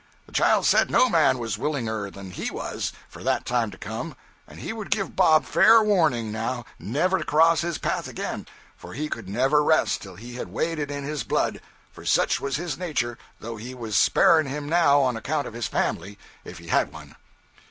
[0.25, 4.15] The Child said no man was willinger than he was for that time to come,
[4.47, 8.93] and he would give Bob fair warning, now, never to cross his path again, for
[8.95, 11.61] he could never rest till he had waded in his blood,
[11.91, 15.67] for such was his nature, though he was sparing him now on account of his
[15.67, 17.15] family, if he had one.